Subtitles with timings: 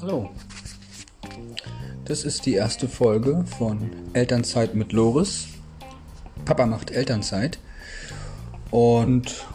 [0.00, 0.30] Hallo.
[2.04, 5.46] Das ist die erste Folge von Elternzeit mit Loris.
[6.44, 7.60] Papa macht Elternzeit.
[8.72, 9.46] Und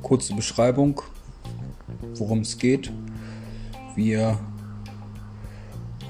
[0.00, 1.02] kurze Beschreibung,
[2.14, 2.90] worum es geht.
[3.94, 4.38] Wir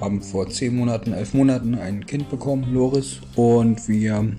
[0.01, 4.37] haben vor zehn Monaten, elf Monaten ein Kind bekommen, Loris, und wir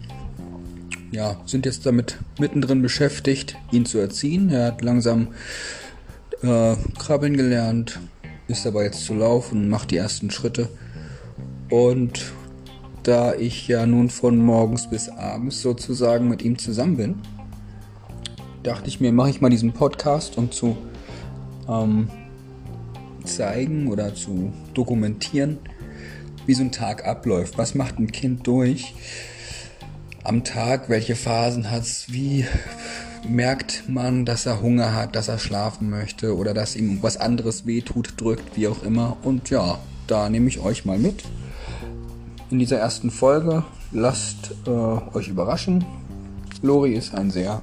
[1.12, 4.49] ja, sind jetzt damit mittendrin beschäftigt, ihn zu erziehen.
[4.49, 5.27] Er hat langsam
[6.41, 7.99] äh, krabbeln gelernt,
[8.48, 10.70] ist dabei jetzt zu laufen, macht die ersten Schritte.
[11.70, 12.31] Und
[13.03, 17.16] da ich ja nun von morgens bis abends sozusagen mit ihm zusammen bin,
[18.64, 20.78] dachte ich mir, mache ich mal diesen Podcast, um zu
[21.67, 22.09] ähm,
[23.25, 25.58] zeigen oder zu dokumentieren,
[26.45, 27.58] wie so ein Tag abläuft.
[27.58, 28.94] Was macht ein Kind durch
[30.23, 30.89] am Tag?
[30.89, 32.05] Welche Phasen hat es?
[32.11, 32.45] Wie
[33.27, 37.66] merkt man, dass er Hunger hat, dass er schlafen möchte oder dass ihm was anderes
[37.66, 39.17] wehtut, drückt, wie auch immer.
[39.23, 41.23] Und ja, da nehme ich euch mal mit.
[42.50, 45.86] In dieser ersten Folge lasst äh, euch überraschen.
[46.61, 47.61] Lori ist ein sehr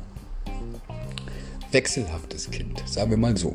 [1.70, 3.54] wechselhaftes Kind, sagen wir mal so.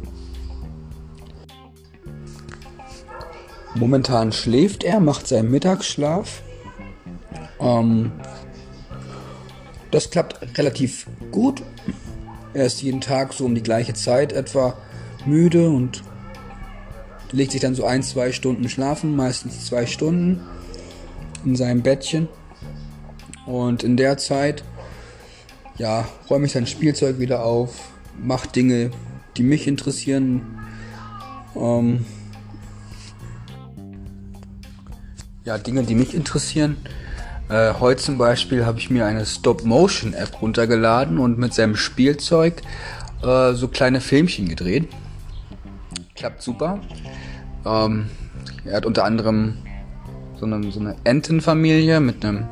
[3.75, 6.43] Momentan schläft er, macht seinen Mittagsschlaf.
[7.59, 8.11] Ähm,
[9.93, 11.61] das klappt relativ gut.
[12.55, 14.75] Er ist jeden Tag so um die gleiche Zeit etwa
[15.25, 16.03] müde und
[17.31, 20.41] legt sich dann so ein, zwei Stunden schlafen, meistens zwei Stunden
[21.45, 22.27] in seinem Bettchen.
[23.45, 24.63] Und in der Zeit,
[25.77, 28.89] ja, räume ich sein Spielzeug wieder auf, mache Dinge,
[29.37, 30.41] die mich interessieren.
[31.55, 32.05] Ähm,
[35.45, 36.77] ja, Dinge, die mich interessieren.
[37.53, 42.63] Äh, heute zum Beispiel habe ich mir eine Stop-Motion-App runtergeladen und mit seinem Spielzeug
[43.21, 44.87] äh, so kleine Filmchen gedreht.
[46.15, 46.79] Klappt super.
[47.63, 48.09] Ähm,
[48.65, 49.59] er hat unter anderem
[50.39, 52.47] so eine, so eine Entenfamilie mit einem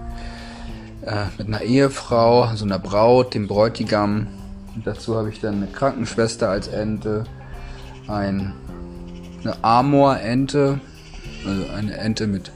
[1.01, 4.27] äh, mit einer Ehefrau, so einer Braut, dem Bräutigam.
[4.75, 7.23] Und dazu habe ich dann eine Krankenschwester als Ente,
[8.07, 8.53] ein,
[9.41, 10.79] eine Amor-Ente,
[11.43, 12.51] also eine Ente mit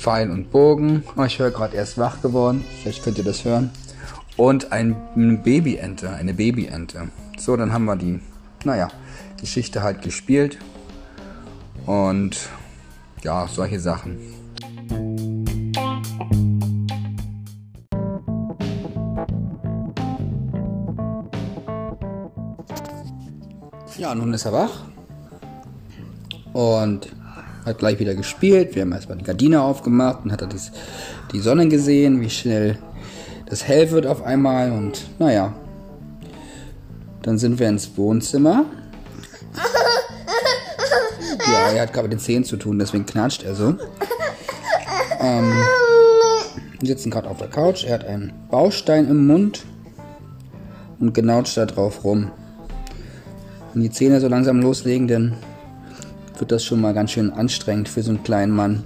[0.00, 1.04] Pfeil und Bogen.
[1.14, 2.64] Oh, ich höre gerade erst wach geworden.
[2.82, 3.70] Vielleicht könnt ihr das hören.
[4.38, 7.10] Und ein, eine Babyente, eine Babyente.
[7.38, 8.18] So, dann haben wir die,
[8.64, 8.88] naja,
[9.38, 10.56] Geschichte halt gespielt.
[11.84, 12.48] Und
[13.22, 14.16] ja, solche Sachen.
[23.98, 24.80] Ja, nun ist er wach.
[26.54, 27.19] Und
[27.64, 28.74] hat gleich wieder gespielt.
[28.74, 30.72] Wir haben erstmal die Gardine aufgemacht und hat er das,
[31.32, 32.78] die Sonne gesehen, wie schnell
[33.46, 34.72] das hell wird auf einmal.
[34.72, 35.52] Und naja,
[37.22, 38.64] dann sind wir ins Wohnzimmer.
[41.52, 43.74] Ja, er hat gerade mit den Zähnen zu tun, deswegen knatscht er so.
[45.20, 45.52] Ähm,
[46.80, 47.84] wir sitzen gerade auf der Couch.
[47.84, 49.64] Er hat einen Baustein im Mund
[50.98, 52.30] und genautscht da drauf rum.
[53.74, 55.34] Und die Zähne so langsam loslegen, denn
[56.40, 58.82] wird das schon mal ganz schön anstrengend für so einen kleinen Mann.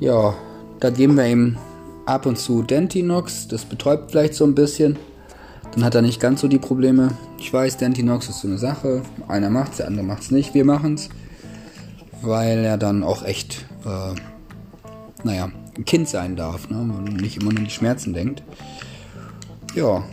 [0.00, 0.34] Ja,
[0.80, 1.58] da geben wir ihm
[2.06, 3.48] ab und zu Dentinox.
[3.48, 4.98] Das betäubt vielleicht so ein bisschen.
[5.72, 7.10] Dann hat er nicht ganz so die Probleme.
[7.38, 9.02] Ich weiß, Dentinox ist so eine Sache.
[9.28, 10.54] Einer macht's, der andere macht's nicht.
[10.54, 11.08] Wir machen's.
[12.20, 14.14] Weil er dann auch echt, äh,
[15.24, 16.78] naja, ein Kind sein darf, ne?
[16.78, 18.42] Und nicht immer nur an die Schmerzen denkt.
[19.74, 20.04] Ja,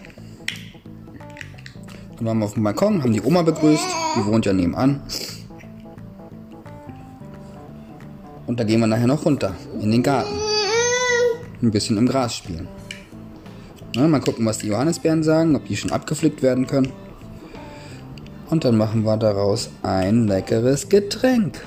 [2.20, 3.86] dann waren wir auf dem Balkon, haben die Oma begrüßt.
[4.20, 5.02] Die wohnt ja nebenan.
[8.48, 10.36] Und da gehen wir nachher noch runter in den Garten.
[11.62, 12.68] Ein bisschen im Gras spielen.
[13.96, 16.92] Na, mal gucken, was die Johannisbeeren sagen, ob die schon abgepflückt werden können.
[18.50, 21.62] Und dann machen wir daraus ein leckeres Getränk.